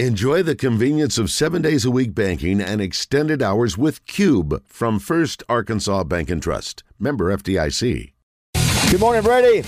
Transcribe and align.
Enjoy 0.00 0.42
the 0.42 0.56
convenience 0.56 1.18
of 1.18 1.30
seven 1.30 1.62
days 1.62 1.84
a 1.84 1.90
week 1.92 2.16
banking 2.16 2.60
and 2.60 2.80
extended 2.80 3.40
hours 3.40 3.78
with 3.78 4.04
Cube 4.06 4.60
from 4.66 4.98
First 4.98 5.44
Arkansas 5.48 6.02
Bank 6.02 6.30
and 6.30 6.42
Trust. 6.42 6.82
Member 6.98 7.32
FDIC. 7.36 8.12
Good 8.90 8.98
morning, 8.98 9.22
Brady. 9.22 9.62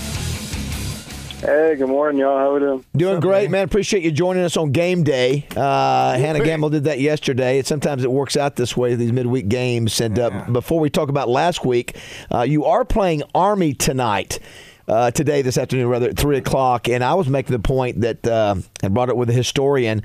Hey, 1.38 1.76
good 1.78 1.86
morning, 1.86 2.18
y'all. 2.18 2.38
How 2.38 2.50
are 2.50 2.54
we 2.54 2.58
doing? 2.58 2.84
Doing 2.96 3.20
great, 3.20 3.52
man. 3.52 3.66
Appreciate 3.66 4.02
you 4.02 4.10
joining 4.10 4.42
us 4.42 4.56
on 4.56 4.72
game 4.72 5.04
day. 5.04 5.46
Uh, 5.54 6.18
Hannah 6.18 6.42
Gamble 6.42 6.70
did 6.70 6.82
that 6.84 6.98
yesterday. 6.98 7.62
Sometimes 7.62 8.02
it 8.02 8.10
works 8.10 8.36
out 8.36 8.56
this 8.56 8.76
way, 8.76 8.96
these 8.96 9.12
midweek 9.12 9.48
games. 9.48 10.00
And 10.00 10.18
uh, 10.18 10.46
before 10.50 10.80
we 10.80 10.90
talk 10.90 11.08
about 11.08 11.28
last 11.28 11.64
week, 11.64 11.96
uh, 12.34 12.42
you 12.42 12.64
are 12.64 12.84
playing 12.84 13.22
Army 13.32 13.74
tonight. 13.74 14.40
Uh, 14.88 15.10
today, 15.10 15.42
this 15.42 15.58
afternoon, 15.58 15.88
rather 15.88 16.08
at 16.08 16.16
three 16.16 16.36
o'clock, 16.38 16.88
and 16.88 17.02
I 17.02 17.14
was 17.14 17.28
making 17.28 17.52
the 17.52 17.58
point 17.58 18.02
that 18.02 18.24
uh, 18.26 18.54
I 18.84 18.88
brought 18.88 19.08
it 19.08 19.16
with 19.16 19.28
a 19.28 19.32
historian. 19.32 20.02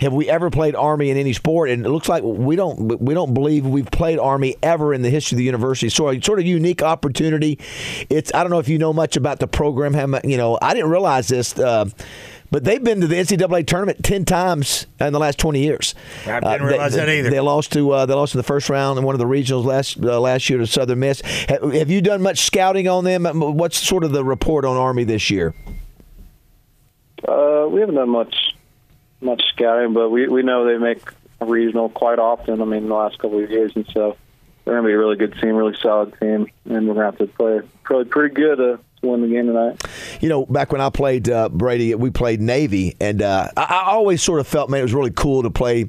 Have 0.00 0.12
we 0.12 0.28
ever 0.30 0.48
played 0.48 0.74
Army 0.76 1.10
in 1.10 1.16
any 1.16 1.32
sport? 1.32 1.70
And 1.70 1.84
it 1.84 1.88
looks 1.88 2.08
like 2.08 2.22
we 2.22 2.54
don't. 2.54 3.00
We 3.00 3.14
don't 3.14 3.34
believe 3.34 3.66
we've 3.66 3.90
played 3.90 4.18
Army 4.18 4.56
ever 4.62 4.94
in 4.94 5.02
the 5.02 5.10
history 5.10 5.34
of 5.34 5.38
the 5.38 5.44
university. 5.44 5.88
So, 5.88 6.08
a 6.08 6.20
sort 6.20 6.38
of 6.38 6.46
unique 6.46 6.82
opportunity. 6.82 7.58
It's. 8.08 8.32
I 8.32 8.42
don't 8.42 8.50
know 8.50 8.60
if 8.60 8.68
you 8.68 8.78
know 8.78 8.92
much 8.92 9.16
about 9.16 9.40
the 9.40 9.48
program. 9.48 9.94
How 9.94 10.06
mu- 10.06 10.20
you 10.22 10.36
know? 10.36 10.56
I 10.62 10.72
didn't 10.74 10.90
realize 10.90 11.26
this. 11.26 11.58
Uh, 11.58 11.86
but 12.50 12.64
they've 12.64 12.82
been 12.82 13.00
to 13.02 13.06
the 13.08 13.16
NCAA 13.16 13.66
tournament 13.66 14.02
ten 14.04 14.24
times 14.24 14.86
in 15.00 15.12
the 15.12 15.18
last 15.18 15.38
twenty 15.38 15.60
years. 15.64 15.96
I 16.26 16.40
didn't 16.40 16.44
Uh, 16.44 16.58
they- 16.58 16.64
realize 16.64 16.94
that 16.94 17.08
either. 17.08 17.30
They 17.30 17.40
lost 17.40 17.72
to 17.72 17.90
uh, 17.90 18.06
they 18.06 18.14
lost 18.14 18.34
in 18.34 18.38
the 18.38 18.44
first 18.44 18.70
round 18.70 18.98
in 19.00 19.04
one 19.04 19.16
of 19.16 19.18
the 19.18 19.26
regionals 19.26 19.64
last 19.64 19.98
uh, 20.02 20.20
last 20.20 20.48
year 20.48 20.60
to 20.60 20.66
Southern 20.68 21.00
Miss. 21.00 21.20
Have, 21.48 21.72
have 21.74 21.90
you 21.90 22.00
done 22.00 22.22
much 22.22 22.38
scouting 22.42 22.86
on 22.86 23.02
them? 23.02 23.24
What's 23.24 23.76
sort 23.78 24.04
of 24.04 24.12
the 24.12 24.24
report 24.24 24.64
on 24.64 24.76
Army 24.76 25.02
this 25.04 25.28
year? 25.28 25.54
Uh, 27.26 27.66
we 27.68 27.80
haven't 27.80 27.96
done 27.96 28.10
much 28.10 28.34
much 29.20 29.42
scouting, 29.52 29.92
but 29.94 30.10
we 30.10 30.28
we 30.28 30.42
know 30.42 30.64
they 30.64 30.78
make 30.78 31.02
regional 31.40 31.88
quite 31.88 32.18
often. 32.18 32.60
I 32.60 32.64
mean, 32.64 32.88
the 32.88 32.94
last 32.94 33.18
couple 33.18 33.42
of 33.42 33.50
years, 33.50 33.72
and 33.74 33.86
so 33.92 34.16
they're 34.64 34.74
going 34.74 34.84
to 34.84 34.88
be 34.88 34.94
a 34.94 34.98
really 34.98 35.16
good 35.16 35.40
team, 35.40 35.54
really 35.54 35.76
solid 35.80 36.18
team, 36.20 36.48
and 36.64 36.88
we're 36.88 36.94
going 36.94 36.96
to 36.96 37.04
have 37.04 37.18
to 37.18 37.26
play 37.26 37.60
probably 37.82 38.04
pretty 38.06 38.34
good 38.34 38.60
uh, 38.60 38.76
win 39.02 39.22
the 39.22 39.28
game 39.28 39.46
tonight. 39.46 39.82
You 40.20 40.28
know, 40.28 40.46
back 40.46 40.72
when 40.72 40.80
I 40.80 40.90
played 40.90 41.28
uh, 41.28 41.48
Brady, 41.48 41.94
we 41.94 42.10
played 42.10 42.40
Navy, 42.40 42.96
and 43.00 43.22
uh, 43.22 43.48
I, 43.56 43.62
I 43.62 43.90
always 43.92 44.22
sort 44.22 44.40
of 44.40 44.46
felt, 44.46 44.70
man, 44.70 44.80
it 44.80 44.84
was 44.84 44.94
really 44.94 45.12
cool 45.14 45.42
to 45.42 45.50
play 45.50 45.86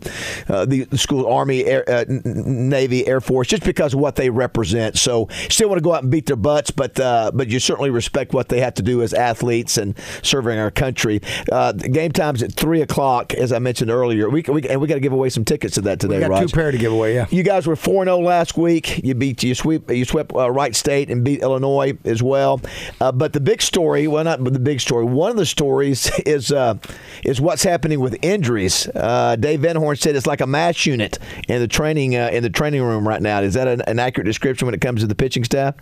uh, 0.48 0.66
the, 0.66 0.84
the 0.86 0.98
school 0.98 1.28
Army, 1.28 1.66
Air, 1.66 1.84
uh, 1.88 2.06
N- 2.08 2.22
N- 2.26 2.70
Navy, 2.70 3.08
Air 3.08 3.22
Force, 3.22 3.48
just 3.48 3.64
because 3.64 3.94
of 3.94 4.00
what 4.00 4.16
they 4.16 4.30
represent. 4.30 4.98
So, 4.98 5.28
still 5.50 5.70
want 5.70 5.80
to 5.80 5.84
go 5.84 5.94
out 5.94 6.04
and 6.04 6.12
beat 6.12 6.26
their 6.28 6.36
butts, 6.36 6.72
but 6.72 7.00
uh, 7.00 7.32
but 7.34 7.48
you 7.50 7.60
certainly 7.60 7.90
respect 7.90 8.34
what 8.34 8.50
they 8.50 8.60
have 8.60 8.74
to 8.76 8.84
do 8.84 9.02
as 9.02 9.14
athletes 9.14 9.78
and 9.78 9.96
serving 10.24 10.60
our 10.60 10.72
country. 10.72 11.22
Uh, 11.52 11.72
the 11.72 11.90
game 11.90 12.12
time's 12.12 12.44
at 12.44 12.54
three 12.54 12.82
o'clock, 12.82 13.34
as 13.34 13.52
I 13.52 13.60
mentioned 13.60 13.92
earlier. 13.92 14.30
We, 14.30 14.44
we 14.48 14.68
and 14.68 14.80
we 14.82 14.88
got 14.88 14.96
to 14.96 15.00
give 15.00 15.14
away 15.14 15.30
some 15.30 15.46
tickets 15.46 15.76
to 15.76 15.82
that 15.82 16.00
today. 16.00 16.16
We 16.16 16.22
got 16.22 16.30
Raj. 16.30 16.52
two 16.52 16.56
pair 16.56 16.72
to 16.72 16.78
give 16.78 16.92
away. 16.92 17.16
Yeah. 17.16 17.26
You 17.30 17.44
guys 17.44 17.66
were 17.68 17.76
four 17.76 18.04
zero 18.06 18.20
last 18.20 18.58
week. 18.58 19.04
You 19.04 19.16
beat 19.16 19.44
you 19.44 19.56
sweep 19.56 19.90
you 19.90 20.06
swept 20.06 20.34
uh, 20.34 20.50
Wright 20.52 20.76
State 20.76 21.10
and 21.10 21.24
beat 21.24 21.42
Illinois 21.42 21.98
as 22.06 22.22
well. 22.22 22.62
Uh, 23.02 23.12
but 23.12 23.34
the 23.34 23.40
big 23.40 23.62
story, 23.62 24.08
well, 24.08 24.24
not 24.24 24.44
the 24.44 24.60
big 24.60 24.82
story. 24.82 25.06
One 25.06 25.32
of 25.32 25.38
the 25.38 25.46
stories 25.46 26.12
is 26.26 26.52
uh, 26.52 26.76
is 27.24 27.40
what's 27.40 27.64
happening 27.64 28.00
with 28.00 28.18
injuries. 28.22 28.88
Uh, 28.88 29.36
Dave 29.38 29.62
Van 29.62 29.76
Horn 29.76 29.96
said 29.96 30.16
it's 30.16 30.28
like 30.28 30.42
a 30.42 30.48
mass 30.48 30.86
unit 30.86 31.18
in 31.48 31.60
the 31.60 31.68
training 31.68 32.16
uh, 32.16 32.30
in 32.32 32.44
the 32.44 32.50
training 32.50 32.82
room 32.84 33.08
right 33.08 33.22
now. 33.22 33.42
Is 33.42 33.54
that 33.54 33.68
an, 33.68 33.82
an 33.82 34.00
accurate 34.00 34.26
description 34.26 34.66
when 34.66 34.76
it 34.76 34.82
comes 34.82 35.02
to 35.02 35.08
the 35.08 35.16
pitching 35.16 35.44
staff? 35.44 35.76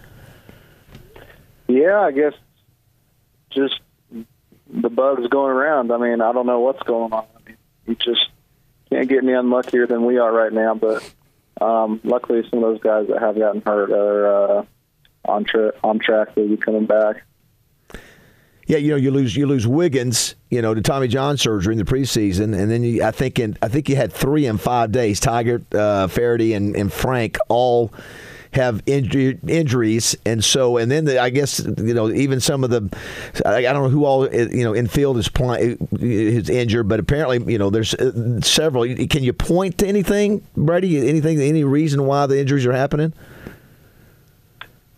Yeah, 1.68 2.00
I 2.00 2.12
guess 2.12 2.34
just 3.50 3.80
the 4.12 4.90
bugs 4.90 5.28
going 5.28 5.52
around. 5.52 5.92
I 5.92 5.98
mean, 5.98 6.22
I 6.22 6.32
don't 6.32 6.46
know 6.46 6.60
what's 6.60 6.84
going 6.84 7.12
on. 7.14 7.26
I 7.36 7.50
mean, 7.50 7.58
you 7.88 7.96
just 7.96 8.30
can't 8.90 9.08
get 9.10 9.24
any 9.24 9.34
unluckier 9.34 9.88
than 9.88 10.06
we 10.06 10.18
are 10.18 10.32
right 10.32 10.54
now. 10.54 10.76
But 10.76 11.14
um, 11.60 12.00
luckily, 12.04 12.44
some 12.50 12.64
of 12.64 12.72
those 12.72 12.82
guys 12.82 13.08
that 13.08 13.20
have 13.20 13.38
gotten 13.38 13.62
hurt 13.62 13.92
are 13.92 14.60
uh, 14.60 14.66
on 15.28 15.44
tra- 15.44 15.74
on 15.84 16.00
track 16.00 16.36
to 16.36 16.48
be 16.48 16.58
coming 16.58 16.86
back. 16.86 17.24
Yeah, 18.68 18.78
you 18.78 18.90
know, 18.90 18.98
you 18.98 19.12
lose 19.12 19.36
you 19.36 19.48
lose 19.48 19.66
Wiggins, 19.66 20.36
you 20.50 20.62
know, 20.62 20.74
to 20.74 20.82
Tommy 20.82 21.08
John 21.08 21.38
surgery 21.38 21.74
in 21.74 21.78
the 21.78 21.86
preseason, 21.86 22.58
and 22.58 22.70
then 22.70 22.84
you, 22.84 23.02
I 23.02 23.12
think 23.12 23.40
in 23.40 23.58
I 23.62 23.70
think 23.70 23.88
you 23.88 23.96
had 23.96 24.12
three 24.12 24.46
in 24.46 24.58
five 24.58 24.92
days. 24.92 25.22
Tygart, 25.22 25.74
uh, 25.74 26.08
Faraday, 26.08 26.52
and, 26.52 26.76
and 26.76 26.92
Frank 26.92 27.38
all 27.48 27.94
have 28.52 28.84
injury, 28.86 29.40
injuries, 29.48 30.18
and 30.26 30.44
so 30.44 30.76
and 30.76 30.92
then 30.92 31.06
the, 31.06 31.18
I 31.18 31.30
guess 31.30 31.60
you 31.60 31.94
know 31.94 32.12
even 32.12 32.42
some 32.42 32.66
of 32.66 32.70
the 32.70 32.90
I, 33.46 33.56
I 33.56 33.62
don't 33.62 33.84
know 33.84 33.90
who 33.90 34.04
all 34.04 34.28
you 34.30 34.66
know 34.66 34.74
in 34.74 34.88
field 34.88 35.18
is 35.18 35.30
playing 35.30 35.88
is 36.02 36.50
injured, 36.50 36.90
but 36.90 37.00
apparently 37.00 37.42
you 37.50 37.58
know 37.58 37.70
there's 37.70 37.94
uh, 37.94 38.42
several. 38.42 38.84
Can 39.08 39.24
you 39.24 39.32
point 39.32 39.78
to 39.78 39.88
anything, 39.88 40.46
Brady? 40.58 41.08
Anything? 41.08 41.40
Any 41.40 41.64
reason 41.64 42.06
why 42.06 42.26
the 42.26 42.38
injuries 42.38 42.66
are 42.66 42.74
happening? 42.74 43.14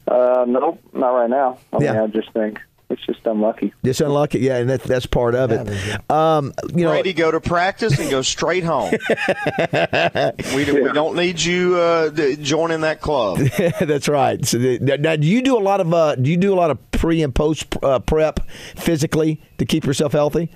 Uh, 0.10 0.46
nope, 0.48 0.80
not 0.94 1.10
right 1.12 1.30
now. 1.30 1.58
I 1.72 1.78
Yeah. 1.84 1.94
mean, 1.94 2.02
I 2.02 2.08
just 2.08 2.32
think 2.34 2.60
it's 2.90 3.06
just 3.06 3.24
unlucky. 3.28 3.72
Just 3.86 4.02
unlucky, 4.02 4.40
yeah, 4.40 4.58
and 4.58 4.68
that, 4.72 4.82
that's 4.82 5.06
part 5.06 5.36
of 5.36 5.52
it. 5.52 6.10
Um, 6.10 6.52
you 6.74 6.84
know, 6.86 6.90
Brady, 6.94 7.14
go 7.14 7.30
to 7.30 7.40
practice 7.40 8.00
and 8.00 8.10
go 8.10 8.24
straight 8.24 8.64
home. 8.64 8.92
we, 10.56 10.66
do, 10.66 10.82
we 10.84 10.92
don't 10.92 11.16
need 11.16 11.40
you 11.40 11.76
uh, 11.78 12.10
joining 12.42 12.82
that 12.82 13.02
club. 13.02 13.38
That's 13.80 14.10
right. 14.10 14.44
So 14.44 14.58
the, 14.58 14.80
now, 14.80 14.96
now, 14.96 15.16
do 15.16 15.28
you 15.28 15.44
do 15.44 15.56
a 15.56 15.62
lot 15.62 15.80
of 15.82 15.94
uh, 15.94 16.16
do 16.16 16.32
you 16.32 16.38
do 16.38 16.52
a 16.52 16.58
lot 16.58 16.72
of 16.72 16.92
pre 16.92 17.22
and 17.22 17.34
post 17.36 17.68
uh, 17.84 18.00
prep 18.00 18.40
physically 18.76 19.40
to 19.60 19.66
keep 19.66 19.86
yourself 19.86 20.12
healthy? 20.14 20.50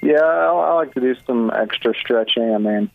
Yeah, 0.00 0.20
I, 0.22 0.46
I 0.52 0.72
like 0.74 0.94
to 0.94 1.00
do 1.00 1.16
some 1.26 1.50
extra 1.52 1.92
stretching. 1.98 2.54
I 2.54 2.58
mean, 2.58 2.90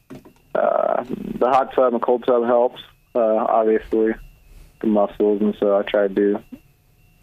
uh, 0.56 1.04
the 1.04 1.50
hot 1.50 1.74
tub 1.76 1.94
and 1.94 2.02
cold 2.02 2.24
tub 2.26 2.46
helps, 2.46 2.82
uh, 3.14 3.20
obviously, 3.20 4.14
the 4.84 4.88
muscles, 4.90 5.42
and 5.42 5.56
so 5.60 5.76
I 5.76 5.82
try 5.82 6.08
to 6.08 6.14
do. 6.14 6.38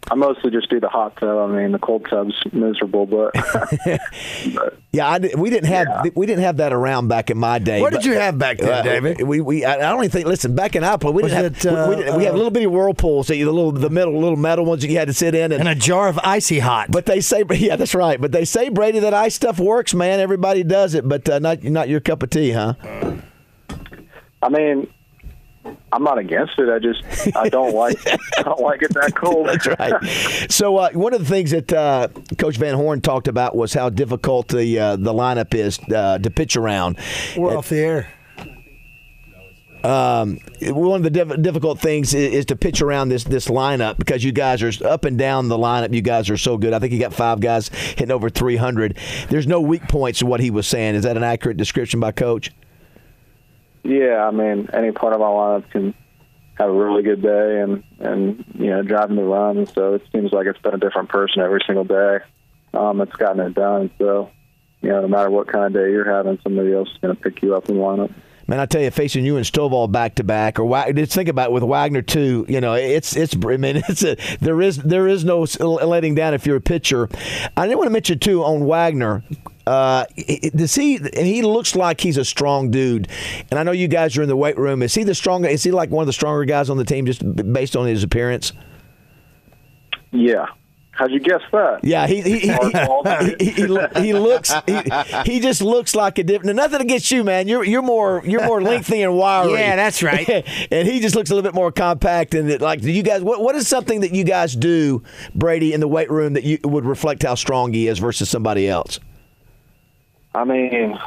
I 0.09 0.15
mostly 0.15 0.49
just 0.49 0.67
do 0.69 0.79
the 0.79 0.89
hot 0.89 1.15
tub. 1.17 1.37
I 1.37 1.45
mean, 1.55 1.71
the 1.71 1.79
cold 1.79 2.07
tub's 2.09 2.33
miserable, 2.51 3.05
but, 3.05 3.33
but 4.55 4.77
Yeah, 4.91 5.07
I 5.07 5.19
we 5.37 5.51
didn't 5.51 5.67
have 5.69 6.09
we 6.15 6.25
didn't 6.25 6.43
have 6.43 6.57
that 6.57 6.73
around 6.73 7.07
back 7.07 7.29
in 7.29 7.37
my 7.37 7.59
day. 7.59 7.79
What 7.81 7.93
but- 7.93 8.01
did 8.01 8.07
you 8.07 8.13
have 8.19 8.37
back 8.37 8.57
then, 8.57 8.69
Uh, 8.71 8.81
David? 8.81 9.21
We, 9.21 9.41
we 9.41 9.63
I 9.63 9.75
I 9.75 9.77
don't 9.77 9.99
even 10.03 10.09
think. 10.09 10.25
Listen, 10.25 10.55
back 10.55 10.75
in 10.75 10.83
our 10.83 10.97
play, 10.97 11.11
we 11.11 11.21
Was 11.21 11.31
didn't 11.31 11.63
it, 11.65 11.69
have 11.69 11.87
we, 11.87 11.95
we, 11.95 12.01
uh, 12.01 12.05
didn't- 12.05 12.17
we 12.17 12.23
had 12.25 12.33
uh, 12.33 12.35
little 12.37 12.51
bitty 12.51 12.65
whirlpools, 12.65 13.27
that 13.27 13.37
you 13.37 13.45
the 13.45 13.51
little 13.53 13.71
the 13.71 13.91
metal 13.91 14.19
little 14.19 14.37
metal 14.37 14.65
ones 14.65 14.81
that 14.81 14.89
you 14.89 14.97
had 14.97 15.07
to 15.07 15.13
sit 15.13 15.35
in, 15.35 15.51
and, 15.51 15.61
And 15.61 15.69
a 15.69 15.75
jar 15.75 16.07
of 16.09 16.19
icy 16.23 16.57
hot. 16.59 16.89
but 16.89 17.05
they 17.05 17.21
say 17.21 17.43
yeah, 17.51 17.75
that's 17.75 17.93
right. 17.93 18.19
But 18.19 18.31
they 18.31 18.43
say 18.43 18.69
Brady 18.69 18.99
that 18.99 19.13
ice 19.13 19.35
stuff 19.35 19.59
works, 19.59 19.93
man. 19.93 20.19
Everybody 20.19 20.63
does 20.63 20.95
it, 20.95 21.07
but 21.07 21.29
uh, 21.29 21.37
not 21.37 21.63
not 21.63 21.89
your 21.89 21.99
cup 21.99 22.23
of 22.23 22.31
tea, 22.31 22.51
huh? 22.51 22.73
I 24.41 24.49
mean, 24.49 24.87
I'm 25.93 26.03
not 26.03 26.17
against 26.17 26.57
it. 26.57 26.69
I 26.69 26.79
just 26.79 27.35
I 27.35 27.49
don't 27.49 27.73
like 27.73 27.97
I 28.37 28.43
don't 28.43 28.61
like 28.61 28.81
it 28.81 28.93
that 28.93 29.13
cold. 29.15 29.47
That's 29.47 29.67
right. 29.67 30.51
So 30.51 30.77
uh, 30.77 30.91
one 30.91 31.13
of 31.13 31.19
the 31.19 31.25
things 31.25 31.51
that 31.51 31.71
uh, 31.71 32.07
Coach 32.37 32.57
Van 32.57 32.75
Horn 32.75 33.01
talked 33.01 33.27
about 33.27 33.55
was 33.55 33.73
how 33.73 33.89
difficult 33.89 34.47
the 34.49 34.79
uh, 34.79 34.95
the 34.95 35.13
lineup 35.13 35.53
is 35.53 35.79
uh, 35.93 36.17
to 36.19 36.29
pitch 36.29 36.55
around. 36.55 36.97
We're 37.37 37.57
off 37.57 37.69
the 37.69 37.79
air. 37.79 38.13
Um, 39.83 40.37
one 40.61 40.97
of 40.97 41.03
the 41.03 41.09
diff- 41.09 41.41
difficult 41.41 41.79
things 41.79 42.13
is, 42.13 42.33
is 42.33 42.45
to 42.45 42.55
pitch 42.55 42.81
around 42.81 43.09
this 43.09 43.23
this 43.23 43.47
lineup 43.47 43.97
because 43.97 44.23
you 44.23 44.31
guys 44.31 44.61
are 44.61 44.87
up 44.87 45.05
and 45.05 45.17
down 45.17 45.47
the 45.47 45.57
lineup. 45.57 45.93
You 45.93 46.01
guys 46.01 46.29
are 46.29 46.37
so 46.37 46.57
good. 46.57 46.73
I 46.73 46.79
think 46.79 46.93
you 46.93 46.99
got 46.99 47.13
five 47.13 47.39
guys 47.39 47.69
hitting 47.69 48.11
over 48.11 48.29
300. 48.29 48.97
There's 49.29 49.47
no 49.47 49.59
weak 49.59 49.87
points 49.87 50.19
to 50.19 50.27
what 50.27 50.39
he 50.39 50.51
was 50.51 50.67
saying. 50.67 50.95
Is 50.95 51.03
that 51.03 51.17
an 51.17 51.23
accurate 51.23 51.57
description 51.57 51.99
by 51.99 52.11
Coach? 52.11 52.51
Yeah, 53.83 54.27
I 54.27 54.31
mean, 54.31 54.69
any 54.73 54.91
part 54.91 55.13
of 55.13 55.21
our 55.21 55.59
lineup 55.59 55.71
can 55.71 55.93
have 56.55 56.69
a 56.69 56.73
really 56.73 57.01
good 57.01 57.21
day 57.21 57.61
and 57.61 57.83
and 57.99 58.45
you 58.53 58.69
know 58.69 58.83
driving 58.83 59.15
the 59.15 59.23
run. 59.23 59.65
So 59.67 59.95
it 59.95 60.03
seems 60.11 60.31
like 60.31 60.47
it's 60.47 60.59
been 60.59 60.75
a 60.75 60.79
different 60.79 61.09
person 61.09 61.41
every 61.41 61.61
single 61.65 61.83
day. 61.83 62.19
Um, 62.73 62.99
that's 62.99 63.15
gotten 63.15 63.39
it 63.39 63.53
done. 63.53 63.89
So 63.97 64.29
you 64.81 64.89
know, 64.89 65.01
no 65.01 65.07
matter 65.07 65.29
what 65.29 65.47
kind 65.47 65.65
of 65.65 65.73
day 65.73 65.91
you're 65.91 66.09
having, 66.09 66.39
somebody 66.43 66.73
else 66.73 66.89
is 66.89 66.97
going 66.97 67.15
to 67.15 67.21
pick 67.21 67.41
you 67.41 67.55
up 67.55 67.69
in 67.69 67.77
the 67.77 67.81
lineup. 67.81 68.11
Man, 68.47 68.59
I 68.59 68.65
tell 68.65 68.81
you, 68.81 68.91
facing 68.91 69.23
you 69.23 69.37
and 69.37 69.45
Stovall 69.45 69.89
back 69.89 70.15
to 70.15 70.23
back, 70.23 70.59
or 70.59 70.93
just 70.93 71.13
think 71.13 71.29
about 71.29 71.51
it 71.51 71.53
with 71.53 71.63
Wegner 71.63 72.05
too. 72.05 72.45
You 72.49 72.59
know, 72.59 72.73
it's 72.73 73.15
it's. 73.15 73.35
I 73.35 73.57
mean, 73.57 73.77
it's 73.87 74.03
a 74.03 74.17
there 74.39 74.61
is 74.61 74.77
there 74.77 75.07
is 75.07 75.23
no 75.23 75.45
letting 75.61 76.15
down 76.15 76.33
if 76.33 76.45
you're 76.45 76.57
a 76.57 76.61
pitcher. 76.61 77.07
I 77.55 77.65
didn't 77.65 77.77
want 77.77 77.87
to 77.87 77.93
mention 77.93 78.19
too 78.19 78.43
on 78.43 78.61
Wegner. 78.61 79.23
Uh, 79.67 80.05
does 80.55 80.75
he? 80.75 80.97
And 80.97 81.27
he 81.27 81.41
looks 81.41 81.75
like 81.75 82.01
he's 82.01 82.17
a 82.17 82.25
strong 82.25 82.71
dude. 82.71 83.07
And 83.49 83.59
I 83.59 83.63
know 83.63 83.71
you 83.71 83.87
guys 83.87 84.17
are 84.17 84.23
in 84.23 84.29
the 84.29 84.35
weight 84.35 84.57
room. 84.57 84.81
Is 84.81 84.93
he 84.93 85.03
the 85.03 85.15
stronger? 85.15 85.47
Is 85.47 85.63
he 85.63 85.71
like 85.71 85.89
one 85.89 86.03
of 86.03 86.07
the 86.07 86.13
stronger 86.13 86.45
guys 86.45 86.69
on 86.69 86.77
the 86.77 86.85
team 86.85 87.05
just 87.05 87.23
based 87.53 87.75
on 87.75 87.87
his 87.87 88.03
appearance? 88.03 88.53
Yeah. 90.11 90.45
How'd 90.93 91.11
you 91.11 91.19
guess 91.19 91.41
that? 91.51 91.83
Yeah, 91.83 92.05
he 92.05 92.21
he 92.21 92.39
he, 92.39 92.47
he, 93.39 93.45
he, 93.45 93.51
he, 94.01 94.13
looks 94.13 94.53
he, 94.67 94.81
he 95.25 95.39
just 95.39 95.61
looks 95.61 95.95
like 95.95 96.19
a 96.19 96.23
different. 96.23 96.55
Nothing 96.57 96.81
against 96.81 97.09
you, 97.09 97.23
man. 97.23 97.47
You're 97.47 97.63
you're 97.63 97.81
more 97.81 98.21
you're 98.25 98.45
more 98.45 98.61
lengthy 98.61 99.01
and 99.01 99.15
wiry. 99.17 99.53
Yeah, 99.53 99.77
that's 99.77 100.03
right. 100.03 100.29
and 100.71 100.87
he 100.87 100.99
just 100.99 101.15
looks 101.15 101.31
a 101.31 101.33
little 101.33 101.49
bit 101.49 101.55
more 101.55 101.71
compact. 101.71 102.35
And 102.35 102.51
it, 102.51 102.61
like, 102.61 102.81
do 102.81 102.91
you 102.91 103.03
guys? 103.03 103.23
What 103.23 103.41
what 103.41 103.55
is 103.55 103.67
something 103.67 104.01
that 104.01 104.13
you 104.13 104.25
guys 104.25 104.53
do, 104.53 105.01
Brady, 105.33 105.73
in 105.73 105.79
the 105.79 105.87
weight 105.87 106.11
room 106.11 106.33
that 106.33 106.43
you 106.43 106.59
would 106.65 106.85
reflect 106.85 107.23
how 107.23 107.35
strong 107.35 107.71
he 107.73 107.87
is 107.87 107.97
versus 107.97 108.29
somebody 108.29 108.67
else? 108.67 108.99
I 110.33 110.43
mean, 110.45 110.97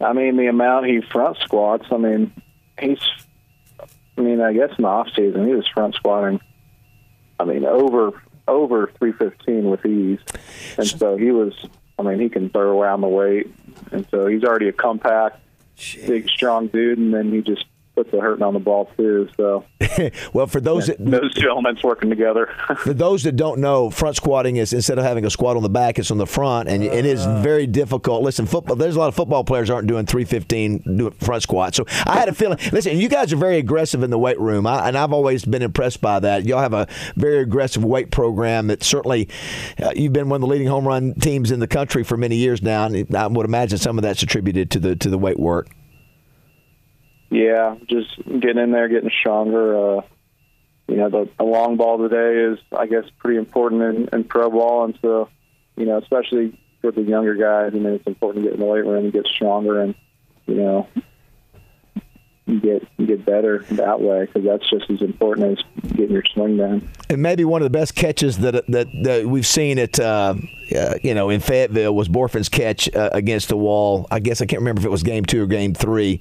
I 0.00 0.12
mean 0.12 0.36
the 0.36 0.46
amount 0.46 0.86
he 0.86 1.00
front 1.00 1.38
squats. 1.38 1.86
I 1.90 1.96
mean, 1.96 2.32
he's. 2.80 2.98
I 4.16 4.20
mean, 4.20 4.40
I 4.40 4.52
guess 4.52 4.70
in 4.76 4.82
the 4.82 4.88
off 4.88 5.08
season 5.16 5.46
he 5.46 5.54
was 5.54 5.66
front 5.68 5.94
squatting. 5.94 6.40
I 7.40 7.44
mean, 7.44 7.64
over 7.64 8.22
over 8.46 8.92
three 8.98 9.12
fifteen 9.12 9.70
with 9.70 9.84
ease, 9.84 10.20
and 10.76 10.86
so 10.86 11.16
he 11.16 11.30
was. 11.30 11.54
I 11.98 12.02
mean, 12.02 12.20
he 12.20 12.28
can 12.28 12.50
throw 12.50 12.80
around 12.80 13.02
the 13.02 13.08
weight, 13.08 13.52
and 13.90 14.06
so 14.10 14.26
he's 14.26 14.44
already 14.44 14.68
a 14.68 14.72
compact, 14.72 15.40
big, 16.06 16.28
strong 16.28 16.68
dude, 16.68 16.98
and 16.98 17.12
then 17.12 17.30
he 17.30 17.42
just 17.42 17.64
puts 17.94 18.10
the 18.10 18.20
hurting 18.20 18.42
on 18.42 18.54
the 18.54 18.60
ball 18.60 18.90
too. 18.96 19.28
So, 19.36 19.64
well, 20.32 20.46
for 20.46 20.60
those 20.60 20.86
that, 20.86 20.96
those 20.98 21.34
two 21.34 21.48
elements 21.48 21.82
working 21.82 22.10
together. 22.10 22.54
for 22.78 22.94
those 22.94 23.22
that 23.24 23.36
don't 23.36 23.60
know, 23.60 23.90
front 23.90 24.16
squatting 24.16 24.56
is 24.56 24.72
instead 24.72 24.98
of 24.98 25.04
having 25.04 25.24
a 25.24 25.30
squat 25.30 25.56
on 25.56 25.62
the 25.62 25.68
back, 25.68 25.98
it's 25.98 26.10
on 26.10 26.18
the 26.18 26.26
front, 26.26 26.68
and 26.68 26.82
it 26.82 27.04
is 27.04 27.24
very 27.24 27.66
difficult. 27.66 28.22
Listen, 28.22 28.46
football. 28.46 28.76
There's 28.76 28.96
a 28.96 28.98
lot 28.98 29.08
of 29.08 29.14
football 29.14 29.44
players 29.44 29.70
aren't 29.70 29.88
doing 29.88 30.06
315 30.06 30.96
doing 30.96 31.10
front 31.12 31.42
squat. 31.42 31.74
So 31.74 31.84
I 32.06 32.18
had 32.18 32.28
a 32.28 32.34
feeling. 32.34 32.58
Listen, 32.72 32.98
you 32.98 33.08
guys 33.08 33.32
are 33.32 33.36
very 33.36 33.58
aggressive 33.58 34.02
in 34.02 34.10
the 34.10 34.18
weight 34.18 34.40
room, 34.40 34.66
I, 34.66 34.88
and 34.88 34.96
I've 34.96 35.12
always 35.12 35.44
been 35.44 35.62
impressed 35.62 36.00
by 36.00 36.20
that. 36.20 36.46
Y'all 36.46 36.60
have 36.60 36.74
a 36.74 36.86
very 37.16 37.38
aggressive 37.38 37.84
weight 37.84 38.10
program 38.10 38.68
that 38.68 38.82
certainly 38.82 39.28
uh, 39.82 39.92
you've 39.94 40.12
been 40.12 40.28
one 40.28 40.36
of 40.36 40.48
the 40.48 40.52
leading 40.52 40.68
home 40.68 40.86
run 40.86 41.14
teams 41.14 41.50
in 41.50 41.60
the 41.60 41.68
country 41.68 42.04
for 42.04 42.16
many 42.16 42.36
years 42.36 42.62
now, 42.62 42.86
and 42.86 43.14
I 43.14 43.26
would 43.26 43.46
imagine 43.46 43.78
some 43.78 43.98
of 43.98 44.02
that's 44.02 44.22
attributed 44.22 44.70
to 44.72 44.78
the 44.78 44.96
to 44.96 45.10
the 45.10 45.18
weight 45.18 45.38
work. 45.38 45.68
Yeah, 47.32 47.76
just 47.86 48.14
getting 48.26 48.62
in 48.62 48.72
there, 48.72 48.88
getting 48.88 49.10
stronger. 49.10 49.74
Uh, 49.74 50.02
you 50.86 50.96
know, 50.96 51.08
the, 51.08 51.30
the 51.38 51.44
long 51.44 51.78
ball 51.78 51.96
today 51.96 52.52
is, 52.52 52.58
I 52.76 52.86
guess, 52.86 53.04
pretty 53.18 53.38
important 53.38 53.82
in, 53.82 54.08
in 54.12 54.24
pro 54.24 54.50
ball, 54.50 54.84
and 54.84 54.98
so, 55.00 55.30
you 55.74 55.86
know, 55.86 55.96
especially 55.96 56.60
for 56.82 56.92
the 56.92 57.00
younger 57.00 57.34
guys, 57.34 57.72
I 57.72 57.78
mean, 57.78 57.86
it's 57.86 58.06
important 58.06 58.44
to 58.44 58.50
get 58.50 58.54
in 58.54 58.60
the 58.60 58.66
weight 58.66 58.84
room 58.84 59.04
and 59.04 59.12
get 59.14 59.26
stronger, 59.26 59.80
and 59.80 59.94
you 60.46 60.56
know, 60.56 60.88
get 62.60 62.86
get 63.06 63.24
better 63.24 63.64
that 63.72 64.00
way 64.00 64.26
because 64.26 64.44
that's 64.44 64.68
just 64.68 64.90
as 64.90 65.00
important 65.02 65.58
as 65.58 65.88
getting 65.90 66.12
your 66.12 66.24
swing 66.32 66.56
down. 66.56 66.88
And 67.08 67.22
maybe 67.22 67.44
one 67.44 67.62
of 67.62 67.64
the 67.64 67.78
best 67.78 67.94
catches 67.94 68.38
that 68.38 68.66
that, 68.68 68.86
that 69.04 69.26
we've 69.26 69.46
seen 69.46 69.78
at 69.78 69.98
uh, 69.98 70.34
uh, 70.74 70.94
you 71.02 71.14
know 71.14 71.30
in 71.30 71.40
Fayetteville 71.40 71.94
was 71.94 72.08
Bohrofen's 72.08 72.48
catch 72.48 72.92
uh, 72.94 73.10
against 73.12 73.48
the 73.48 73.56
wall. 73.56 74.06
I 74.10 74.20
guess 74.20 74.40
I 74.40 74.46
can't 74.46 74.60
remember 74.60 74.80
if 74.80 74.86
it 74.86 74.90
was 74.90 75.02
game 75.02 75.24
two 75.24 75.42
or 75.42 75.46
game 75.46 75.74
three. 75.74 76.20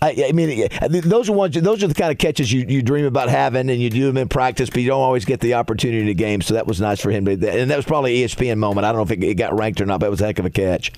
I, 0.00 0.26
I 0.28 0.32
mean, 0.32 0.68
those 0.88 1.28
are 1.28 1.32
ones. 1.32 1.54
Those 1.54 1.82
are 1.82 1.88
the 1.88 1.94
kind 1.94 2.10
of 2.12 2.18
catches 2.18 2.52
you, 2.52 2.64
you 2.68 2.82
dream 2.82 3.04
about 3.04 3.28
having, 3.28 3.70
and 3.70 3.80
you 3.80 3.90
do 3.90 4.06
them 4.06 4.16
in 4.16 4.28
practice, 4.28 4.70
but 4.70 4.80
you 4.80 4.88
don't 4.88 5.02
always 5.02 5.24
get 5.24 5.40
the 5.40 5.54
opportunity 5.54 6.06
to 6.06 6.14
game. 6.14 6.40
So 6.40 6.54
that 6.54 6.66
was 6.66 6.80
nice 6.80 7.00
for 7.00 7.10
him. 7.10 7.24
To, 7.24 7.32
and 7.32 7.70
that 7.70 7.76
was 7.76 7.86
probably 7.86 8.22
an 8.22 8.28
ESPN 8.28 8.58
moment. 8.58 8.84
I 8.84 8.92
don't 8.92 8.98
know 8.98 9.02
if 9.02 9.10
it, 9.10 9.22
it 9.24 9.34
got 9.34 9.58
ranked 9.58 9.80
or 9.80 9.86
not, 9.86 10.00
but 10.00 10.06
it 10.06 10.10
was 10.10 10.20
a 10.20 10.26
heck 10.26 10.38
of 10.38 10.46
a 10.46 10.50
catch. 10.50 10.92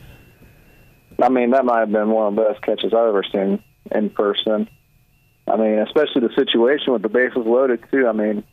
I 1.22 1.28
mean, 1.28 1.50
that 1.50 1.64
might 1.64 1.80
have 1.80 1.92
been 1.92 2.10
one 2.10 2.28
of 2.28 2.36
the 2.36 2.42
best 2.42 2.62
catches 2.62 2.92
I've 2.92 3.08
ever 3.08 3.24
seen 3.30 3.62
in 3.92 4.10
person. 4.10 4.68
I 5.46 5.56
mean, 5.56 5.78
especially 5.78 6.26
the 6.26 6.34
situation 6.34 6.92
with 6.92 7.02
the 7.02 7.08
bases 7.08 7.44
loaded 7.44 7.84
too. 7.90 8.06
I 8.08 8.12
mean, 8.12 8.44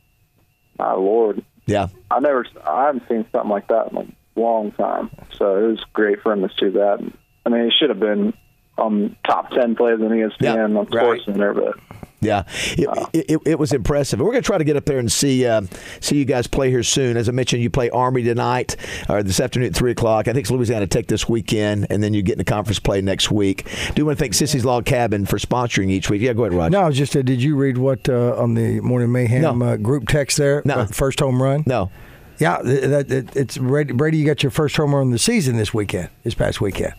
my 0.78 0.94
lord. 0.94 1.44
Yeah. 1.66 1.88
I 2.10 2.20
never, 2.20 2.46
I 2.68 2.88
haven't 2.88 3.08
seen 3.08 3.26
something 3.32 3.50
like 3.50 3.68
that 3.70 3.92
in 3.92 3.98
a 3.98 4.40
long 4.40 4.72
time. 4.74 5.10
So 5.38 5.58
it 5.58 5.68
was 5.68 5.84
great 5.94 6.22
for 6.22 6.34
him 6.34 6.42
to 6.42 6.50
see 6.60 6.70
that. 6.70 7.12
I 7.46 7.50
mean, 7.50 7.66
he 7.66 7.72
should 7.72 7.90
have 7.90 8.00
been 8.00 8.34
on 8.78 9.16
top 9.26 9.52
ten 9.52 9.76
plays 9.76 10.00
on 10.00 10.10
ESPN 10.10 10.34
Yeah, 10.40 10.64
on 10.64 10.74
right. 10.74 10.88
Sports 10.88 11.26
Center, 11.26 11.54
but 11.54 11.78
Yeah, 12.24 12.44
it, 12.78 13.10
it, 13.14 13.26
it, 13.32 13.40
it 13.46 13.60
was 13.60 13.74
impressive. 13.74 14.20
We're 14.20 14.28
going 14.32 14.44
to 14.44 14.46
try 14.46 14.60
to 14.60 14.64
get 14.64 14.76
up 14.76 14.86
there 14.86 15.00
and 15.00 15.12
see 15.12 15.44
uh, 15.46 15.64
see 16.02 16.18
you 16.18 16.26
guys 16.26 16.46
play 16.46 16.70
here 16.70 16.84
soon. 16.84 17.18
As 17.18 17.28
I 17.28 17.32
mentioned, 17.32 17.64
you 17.64 17.72
play 17.72 17.90
Army 17.90 18.22
tonight 18.22 18.76
or 19.10 19.24
this 19.24 19.40
afternoon 19.40 19.70
at 19.70 19.76
three 19.76 19.90
o'clock. 19.90 20.28
I 20.28 20.34
think 20.34 20.44
it's 20.44 20.52
Louisiana 20.52 20.86
Tech 20.86 21.08
this 21.08 21.28
weekend, 21.28 21.88
and 21.90 22.04
then 22.04 22.14
you 22.14 22.22
get 22.22 22.34
into 22.34 22.44
conference 22.44 22.78
play 22.78 23.02
next 23.02 23.32
week. 23.32 23.68
Do 23.96 24.06
want 24.06 24.20
to 24.20 24.24
thank 24.24 24.34
Sissy's 24.34 24.64
Log 24.64 24.86
Cabin 24.86 25.26
for 25.26 25.38
sponsoring 25.40 25.90
each 25.90 26.12
week. 26.12 26.22
Yeah, 26.22 26.34
go 26.34 26.44
ahead, 26.44 26.54
Roger. 26.56 26.70
No, 26.70 26.82
I 26.82 26.88
was 26.90 26.98
just 26.98 27.16
uh, 27.16 27.24
did 27.24 27.42
you 27.42 27.56
read 27.56 27.80
what 27.80 28.08
uh, 28.08 28.36
on 28.38 28.54
the 28.54 28.80
Morning 28.82 29.12
Mayhem 29.12 29.42
No. 29.58 29.66
uh, 29.66 29.78
group 29.78 30.08
text 30.08 30.38
there? 30.38 30.62
No. 30.64 30.76
Uh, 30.76 30.86
first 30.86 31.20
home 31.22 31.42
run? 31.42 31.64
No. 31.66 31.90
Yeah, 32.38 32.58
th- 32.62 32.84
that, 32.84 33.12
it, 33.12 33.36
it's 33.36 33.58
Brady, 33.58 33.94
Brady, 33.94 34.18
you 34.20 34.26
got 34.28 34.44
your 34.44 34.52
first 34.52 34.76
home 34.78 34.94
run 34.94 35.08
of 35.08 35.12
the 35.12 35.18
season 35.20 35.58
this 35.58 35.74
weekend, 35.74 36.10
this 36.24 36.34
past 36.36 36.62
weekend. 36.62 36.94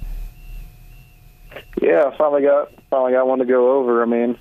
yeah, 1.81 2.11
I 2.13 2.17
finally 2.19 2.43
got 2.43 2.71
finally 2.91 3.13
got 3.13 3.27
one 3.27 3.39
to 3.39 3.45
go 3.45 3.79
over. 3.79 4.03
I 4.03 4.07
mean, 4.07 4.39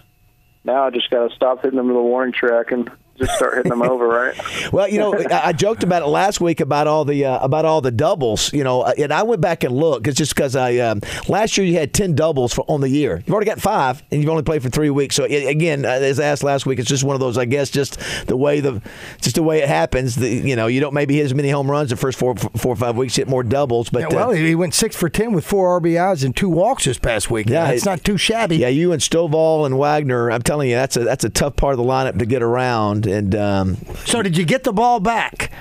now 0.63 0.85
I 0.85 0.89
just 0.89 1.09
got 1.09 1.29
to 1.29 1.35
stop 1.35 1.61
hitting 1.61 1.77
them 1.77 1.87
to 1.87 1.93
the 1.93 2.01
warning 2.01 2.33
track 2.33 2.71
and 2.71 2.89
just 3.25 3.35
start 3.37 3.55
hitting 3.57 3.69
them 3.69 3.81
over, 3.81 4.07
right? 4.07 4.35
Well, 4.71 4.87
you 4.87 4.99
know, 4.99 5.13
I 5.17 5.47
I 5.49 5.53
joked 5.53 5.83
about 5.83 6.01
it 6.03 6.05
last 6.07 6.39
week 6.39 6.59
about 6.61 6.87
all 6.87 7.03
the 7.03 7.25
uh, 7.25 7.39
about 7.43 7.65
all 7.65 7.81
the 7.81 7.91
doubles. 7.91 8.53
You 8.53 8.63
know, 8.63 8.81
uh, 8.81 8.93
and 8.97 9.11
I 9.11 9.23
went 9.23 9.41
back 9.41 9.63
and 9.63 9.75
looked. 9.75 10.07
It's 10.07 10.17
just 10.17 10.33
because 10.35 10.55
I 10.55 10.77
um, 10.77 11.01
last 11.27 11.57
year 11.57 11.65
you 11.67 11.77
had 11.77 11.93
ten 11.93 12.15
doubles 12.15 12.53
for, 12.53 12.63
on 12.69 12.79
the 12.81 12.89
year. 12.89 13.17
You've 13.25 13.33
already 13.33 13.49
got 13.49 13.59
five, 13.59 14.01
and 14.11 14.21
you've 14.21 14.29
only 14.29 14.43
played 14.43 14.61
for 14.63 14.69
three 14.69 14.89
weeks. 14.89 15.15
So 15.15 15.25
a- 15.25 15.47
again, 15.47 15.83
uh, 15.85 15.89
as 15.89 16.19
I 16.19 16.25
asked 16.25 16.43
last 16.43 16.65
week, 16.65 16.79
it's 16.79 16.87
just 16.87 17.03
one 17.03 17.15
of 17.15 17.19
those. 17.19 17.37
I 17.37 17.45
guess 17.45 17.69
just 17.69 17.97
the 18.27 18.37
way 18.37 18.59
the 18.59 18.81
just 19.19 19.35
the 19.35 19.43
way 19.43 19.61
it 19.61 19.67
happens. 19.67 20.15
The, 20.15 20.29
you 20.29 20.55
know, 20.55 20.67
you 20.67 20.79
don't 20.79 20.93
maybe 20.93 21.15
hit 21.17 21.25
as 21.25 21.33
many 21.33 21.49
home 21.49 21.69
runs 21.69 21.89
the 21.89 21.97
first 21.97 22.17
four 22.17 22.35
four 22.35 22.73
or 22.73 22.77
five 22.77 22.95
weeks. 22.95 23.15
Hit 23.15 23.27
more 23.27 23.43
doubles, 23.43 23.89
but 23.89 24.01
Yeah, 24.03 24.15
well, 24.15 24.29
uh, 24.29 24.33
he 24.33 24.47
he 24.47 24.55
went 24.55 24.73
six 24.73 24.95
for 24.95 25.09
ten 25.09 25.33
with 25.33 25.45
four 25.45 25.79
RBIs 25.81 26.23
and 26.23 26.35
two 26.35 26.49
walks 26.49 26.85
this 26.85 26.97
past 26.97 27.29
week. 27.31 27.49
Yeah, 27.49 27.65
Yeah, 27.67 27.71
it's 27.73 27.83
it- 27.83 27.89
not 27.89 28.03
too 28.03 28.17
shabby. 28.17 28.57
yeah, 28.57 28.67
you 28.69 28.91
and 28.93 29.01
Stovall 29.01 29.65
and 29.65 29.75
Wegner. 29.75 30.33
I'm 30.33 30.41
telling 30.43 30.69
you, 30.69 30.75
that's 30.75 30.95
a 30.95 31.03
that's 31.03 31.23
a 31.23 31.29
tough 31.29 31.55
part 31.55 31.73
of 31.73 31.77
the 31.77 31.83
lineup 31.83 32.19
to 32.19 32.25
get 32.25 32.41
around. 32.43 33.07
And 33.11 33.35
um, 33.35 33.77
So 34.05 34.21
did 34.21 34.37
you 34.37 34.45
get 34.45 34.63
the 34.63 34.73
ball 34.73 34.99
back? 34.99 35.51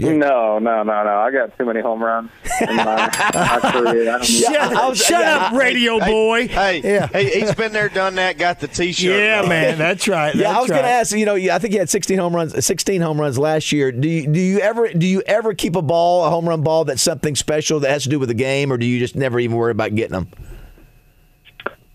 No, 0.00 0.58
no, 0.58 0.58
no, 0.58 0.82
no. 0.82 0.92
I 1.20 1.30
got 1.30 1.56
too 1.56 1.64
many 1.64 1.80
home 1.80 2.02
runs 2.02 2.28
in 2.68 2.74
my, 2.74 2.84
my 3.32 3.60
career. 3.62 4.02
I 4.12 4.18
don't 4.18 4.28
need 4.28 4.40
Yeah, 4.50 4.68
I 4.76 4.88
was- 4.88 4.98
Shut 4.98 5.20
yeah, 5.20 5.36
up, 5.36 5.52
I- 5.52 5.56
radio 5.56 6.00
Hey, 6.00 6.10
boy. 6.10 6.48
Hey, 6.48 6.80
Yeah. 6.82 7.06
he, 7.16 7.30
he's 7.40 7.54
been 7.54 7.72
there, 7.72 7.88
done 7.88 8.16
that, 8.16 8.36
got 8.36 8.58
the 8.58 8.66
T-shirt. 8.66 9.16
Yeah, 9.20 9.42
on. 9.42 9.48
man, 9.48 9.78
that's 9.78 10.08
right. 10.08 10.34
Yeah, 10.34 10.48
I 10.48 10.52
that's 10.54 10.62
was 10.62 10.70
going 10.70 10.82
to 10.82 10.88
ask. 10.88 11.16
You 11.16 11.24
know, 11.26 11.36
I 11.36 11.58
think 11.60 11.74
he 11.74 11.78
had 11.78 11.88
16 11.88 12.18
home 12.18 12.34
runs. 12.34 12.64
16 12.66 13.00
home 13.02 13.20
runs 13.20 13.38
last 13.38 13.70
year. 13.70 13.92
Do 13.92 14.08
you 14.08 14.26
do 14.26 14.40
you 14.40 14.58
ever 14.58 14.92
do 14.92 15.06
you 15.06 15.22
ever 15.26 15.54
keep 15.54 15.76
a 15.76 15.82
ball, 15.82 16.24
a 16.24 16.30
home 16.30 16.48
run 16.48 16.62
ball, 16.62 16.84
that's 16.86 17.00
something 17.02 17.36
special 17.36 17.78
that 17.78 17.90
has 17.90 18.02
to 18.02 18.08
do 18.08 18.18
with 18.18 18.30
the 18.30 18.34
game, 18.34 18.72
or 18.72 18.76
do 18.78 18.86
you 18.86 18.98
just 18.98 19.14
never 19.14 19.38
even 19.38 19.56
worry 19.56 19.70
about 19.70 19.94
getting 19.94 20.12
them? 20.14 20.28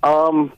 Um, 0.03 0.53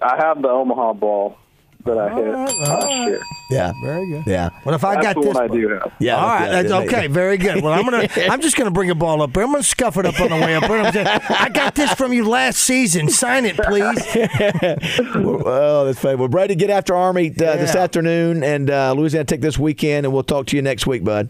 I 0.00 0.16
have 0.16 0.42
the 0.42 0.48
Omaha 0.48 0.94
ball 0.94 1.36
that 1.84 1.98
I 1.98 2.14
hit 2.14 2.28
last 2.28 2.90
year. 3.08 3.22
Yeah, 3.50 3.72
Very 3.82 4.08
good. 4.08 4.22
yeah, 4.26 4.50
Well, 4.64 4.74
if 4.74 4.84
I 4.84 4.94
That's 4.94 5.06
got 5.06 5.14
the 5.16 5.20
this, 5.22 5.34
one 5.34 5.42
I 5.44 5.48
do 5.48 5.68
have. 5.70 5.92
yeah. 5.98 6.16
all 6.16 6.26
right, 6.28 6.44
yeah, 6.46 6.62
that's 6.62 6.70
yeah, 6.70 6.78
okay. 6.80 7.06
Very 7.08 7.36
good. 7.36 7.62
Well, 7.62 7.72
I'm 7.72 7.84
gonna, 7.84 8.08
I'm 8.30 8.40
just 8.40 8.56
gonna 8.56 8.70
bring 8.70 8.90
a 8.90 8.94
ball 8.94 9.22
up. 9.22 9.32
there. 9.32 9.42
I'm 9.42 9.50
gonna 9.50 9.62
scuff 9.64 9.96
it 9.96 10.06
up 10.06 10.20
on 10.20 10.28
the 10.30 10.36
way 10.36 10.54
up. 10.54 10.64
I'm 10.70 10.92
saying, 10.92 11.06
I 11.06 11.48
got 11.48 11.74
this 11.74 11.92
from 11.94 12.12
you 12.12 12.28
last 12.28 12.58
season. 12.58 13.08
Sign 13.08 13.44
it, 13.46 13.56
please. 13.56 13.98
Oh, 15.42 15.84
that's 15.86 15.98
funny. 15.98 16.16
Well, 16.16 16.28
Brady, 16.28 16.54
get 16.54 16.70
after 16.70 16.94
Army 16.94 17.28
uh, 17.30 17.32
this 17.56 17.74
afternoon, 17.74 18.42
and 18.44 18.70
uh, 18.70 18.92
Louisiana 18.92 19.24
Tech 19.24 19.40
this 19.40 19.58
weekend, 19.58 20.06
and 20.06 20.12
we'll 20.12 20.22
talk 20.22 20.46
to 20.46 20.56
you 20.56 20.62
next 20.62 20.86
week, 20.86 21.02
bud. 21.04 21.28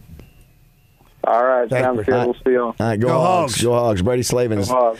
All 1.25 1.45
right, 1.45 1.69
Thank 1.69 1.85
sounds 1.85 1.99
you. 1.99 2.05
good. 2.05 2.25
We'll 2.27 2.35
see 2.35 2.51
you. 2.51 2.63
All 2.63 2.75
right, 2.79 2.99
go, 2.99 3.09
Go 3.09 3.19
Hogs. 3.19 3.53
Hogs. 3.55 3.63
Go 3.63 3.73
Hogs. 3.75 4.03
Brady 4.03 4.23
Slavens. 4.23 4.69
Hogs. 4.69 4.99